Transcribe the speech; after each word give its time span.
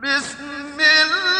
بسم 0.00 0.80
الله 0.80 1.31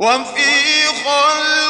وفي 0.00 0.86
خلق 1.04 1.69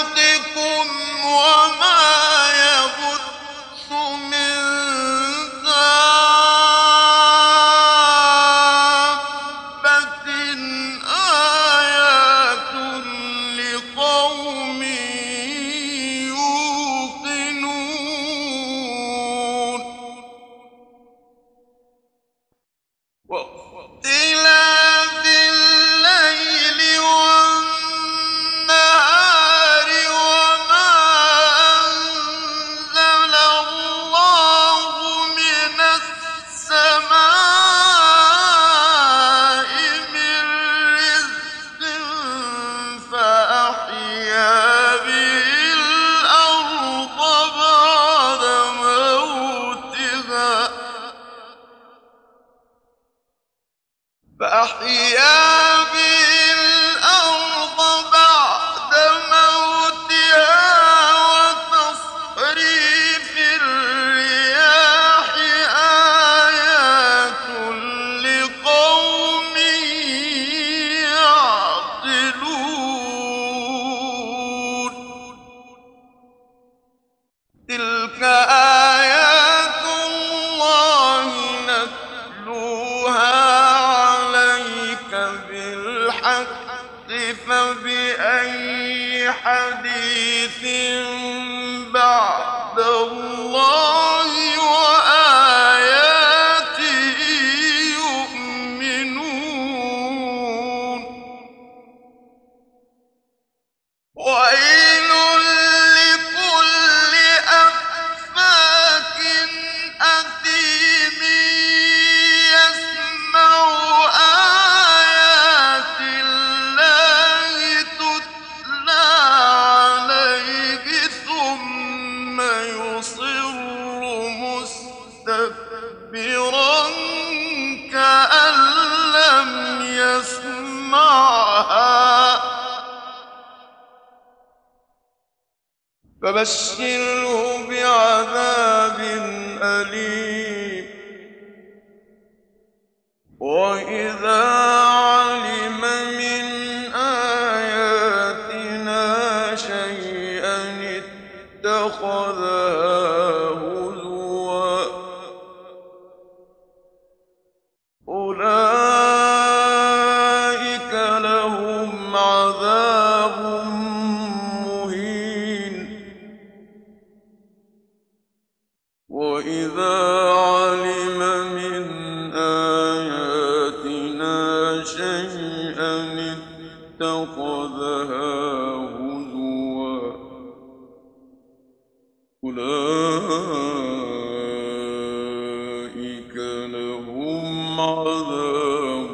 عذاب 187.80 189.10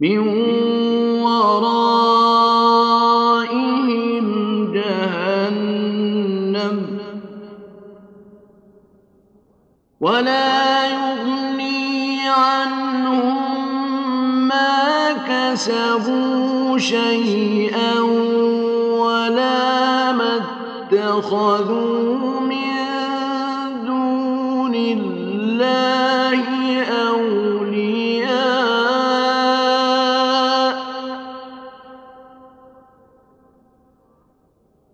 مهين. 0.00 0.59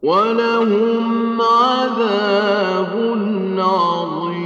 ولهم 0.06 1.42
عذاب 1.42 2.92
عظيم. 3.58 4.36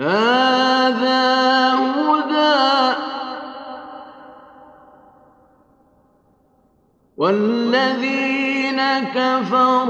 هذا 0.00 1.24
هدى 1.74 2.94
والذين 7.16 8.80
كفروا 9.14 9.85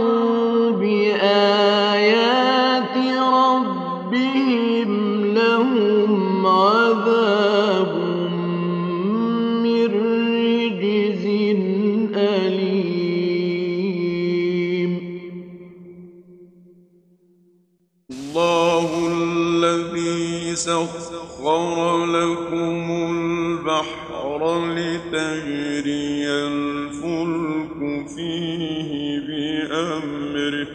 سخر 20.56 22.06
لكم 22.06 22.91
البحر 23.11 24.41
لتجري 24.75 26.29
الفلك 26.29 28.08
فيه 28.17 29.20
بأمره. 29.26 30.69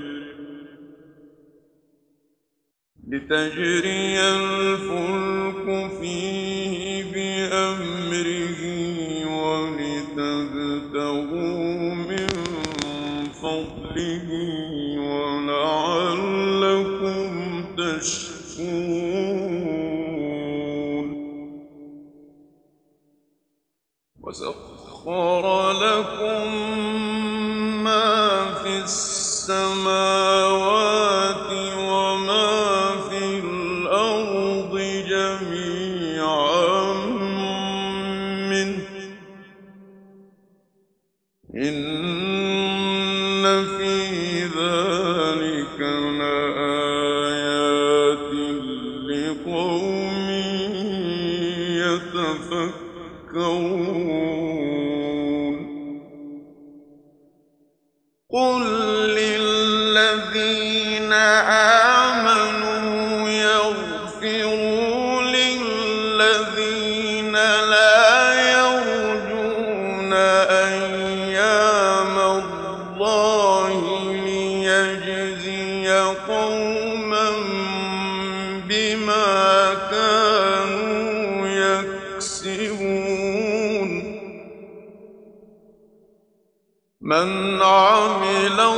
لتجري 3.07 4.19
الفلك 4.19 5.91
فيه 6.01 7.03
بأمره 7.13 8.61
ولتبتغوا 10.21 10.75
من 11.95 12.27
فضله 13.41 14.40
وسخر 24.23 25.71
لكم 25.71 26.47
ما 27.83 28.53
في 28.63 28.77
السماوات 28.83 30.50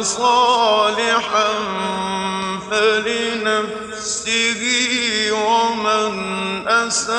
صالحا 0.03 1.50
فلنفسه 2.71 4.61
ومن 5.31 6.13
أساء 6.67 7.13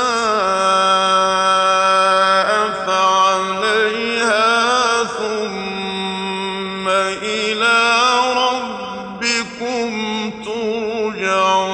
فعليها 2.86 4.44
ثم 5.04 6.88
إلى 6.88 8.00
ربكم 8.36 9.90
ترجعون. 10.44 11.64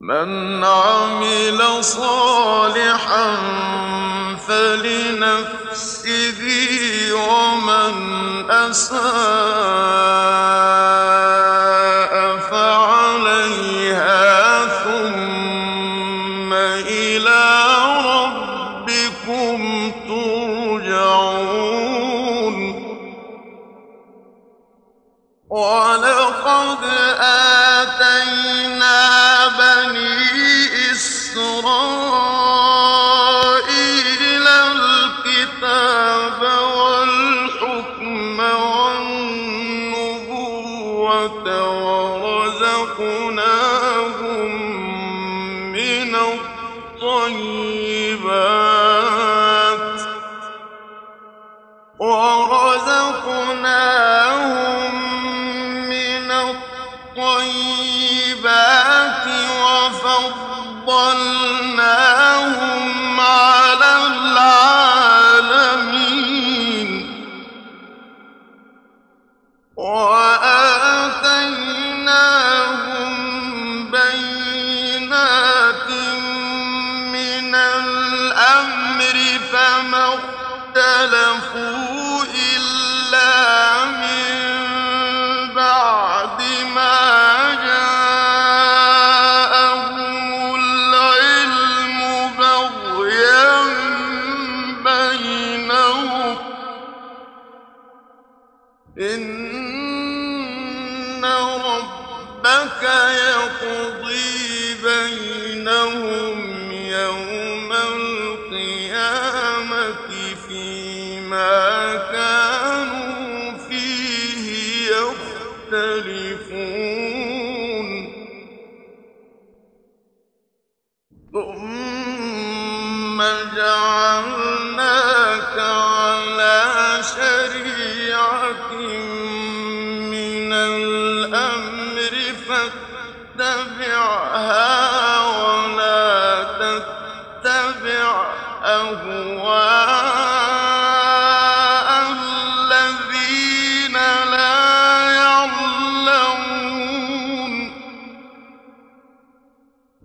من 0.00 0.64
عمل 0.64 1.84
صالحا 1.84 3.65
نسائك 8.68 10.15
我。 69.76 70.45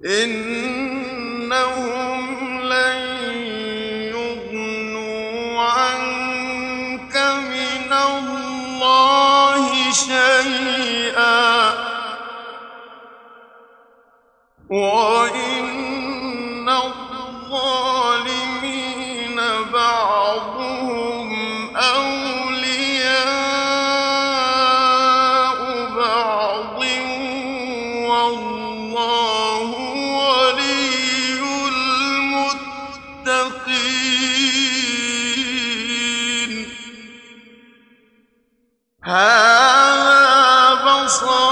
إنهم 0.06 1.92
لن 2.62 2.98
يغنوا 4.16 5.62
عنك 5.62 7.16
من 7.50 7.94
الله 7.94 9.92
شيئا. 9.92 11.72
song. 41.22 41.51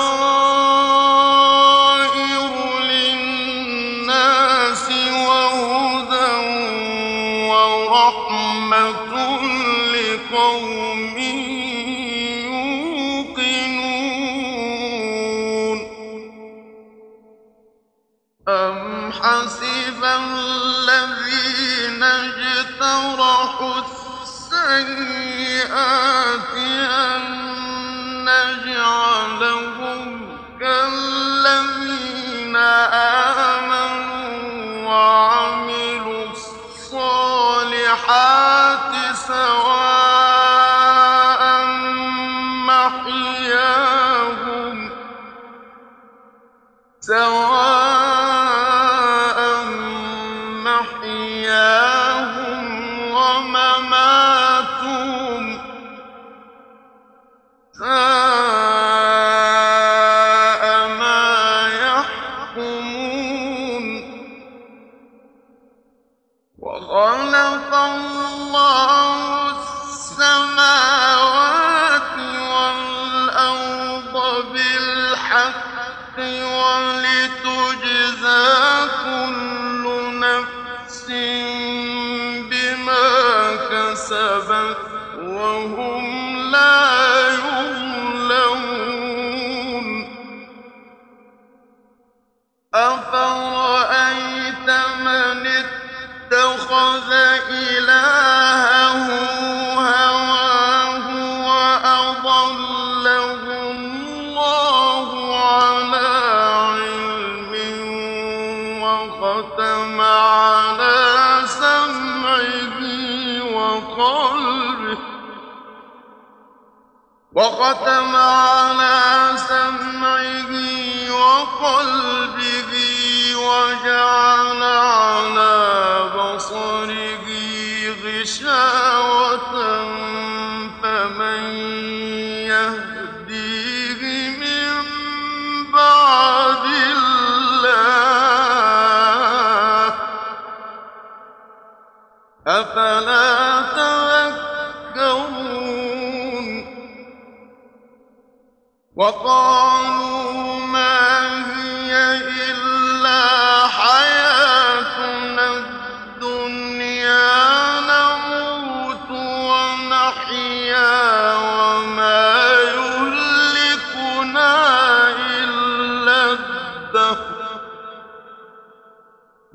وختم 117.39 118.15
على 118.15 118.88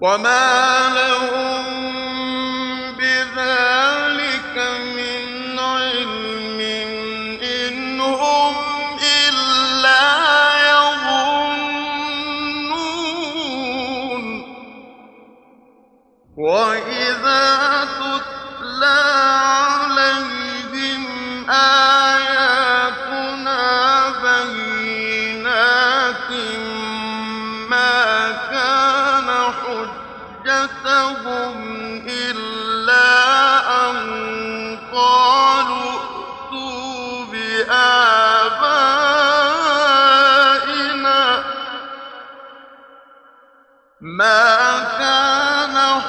وما 0.05 0.93
لهم 0.95 1.34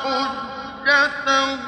حجته 0.06 1.65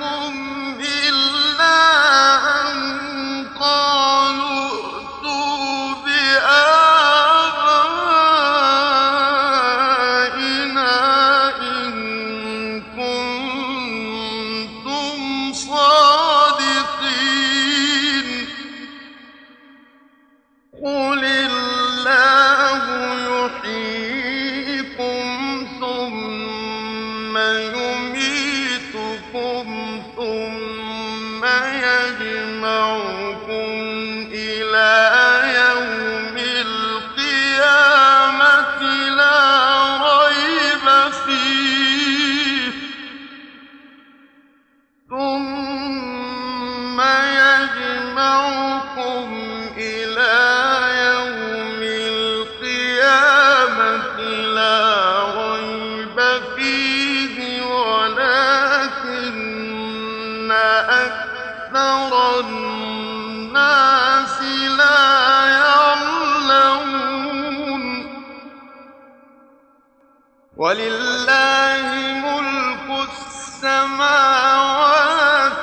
ولله 70.57 71.87
ملك 72.25 73.07
السماوات 73.09 74.47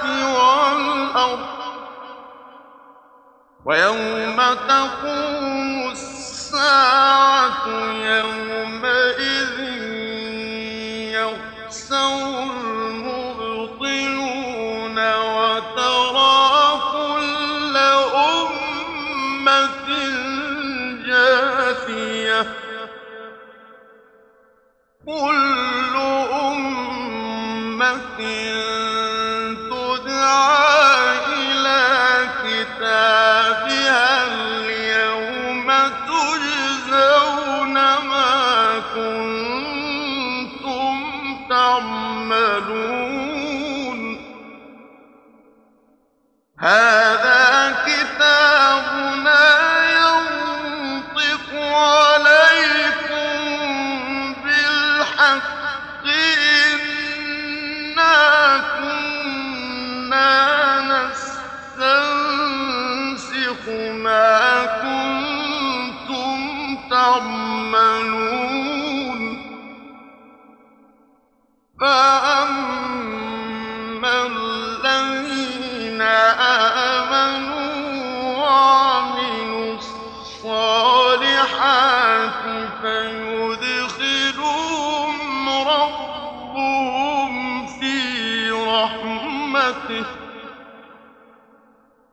والأرض. 0.05 1.55
ويوم 3.67 4.37
تقوم 4.69 5.91
الساعة 5.91 7.67
يومئذ 8.07 9.59
يخسر 11.19 12.24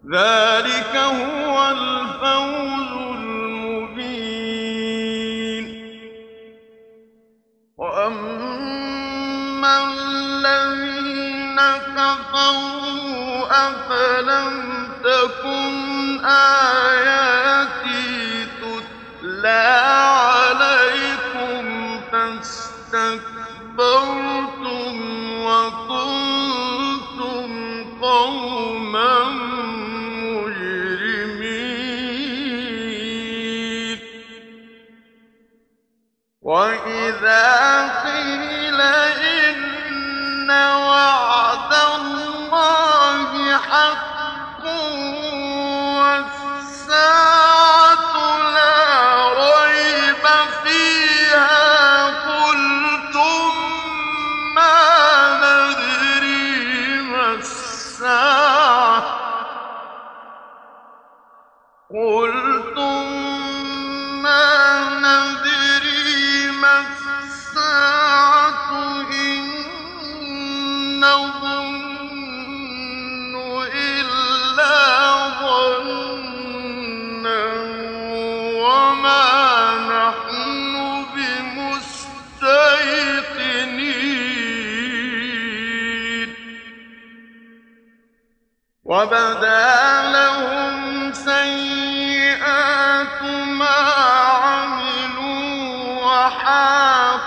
ذلك 0.06 0.96
هو 0.96 1.70
الفوز 1.72 2.92
المبين. 3.18 4.42
وأما 7.78 8.64
الذين 9.94 11.58
كفروا 11.96 13.46
أفلم 13.52 14.54
تكن 15.04 16.26
آه 16.26 16.61